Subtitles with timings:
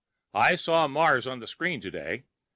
[0.33, 2.23] I saw Mars on the screen today.